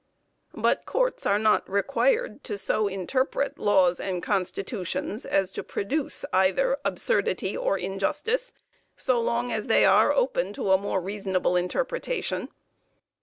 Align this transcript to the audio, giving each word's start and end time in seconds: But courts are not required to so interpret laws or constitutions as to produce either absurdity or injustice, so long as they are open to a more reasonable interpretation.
But 0.55 0.87
courts 0.87 1.27
are 1.27 1.37
not 1.37 1.69
required 1.69 2.43
to 2.45 2.57
so 2.57 2.87
interpret 2.87 3.59
laws 3.59 3.99
or 3.99 4.19
constitutions 4.19 5.27
as 5.27 5.51
to 5.51 5.63
produce 5.63 6.25
either 6.33 6.79
absurdity 6.83 7.55
or 7.55 7.77
injustice, 7.77 8.51
so 8.95 9.21
long 9.21 9.51
as 9.51 9.67
they 9.67 9.85
are 9.85 10.11
open 10.11 10.53
to 10.53 10.71
a 10.71 10.77
more 10.79 11.01
reasonable 11.01 11.55
interpretation. 11.55 12.49